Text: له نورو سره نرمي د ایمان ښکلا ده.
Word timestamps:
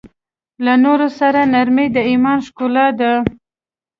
له 0.65 0.73
نورو 0.83 1.07
سره 1.19 1.41
نرمي 1.53 1.87
د 1.95 1.97
ایمان 2.09 2.39
ښکلا 2.47 2.87
ده. 2.99 3.13